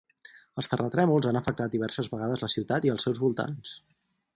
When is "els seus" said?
2.97-3.23